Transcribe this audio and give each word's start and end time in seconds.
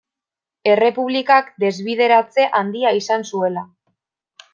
Errepublikak 0.75 1.51
desbideratze 1.63 2.47
handia 2.61 2.95
izan 3.01 3.27
zuela. 3.33 3.65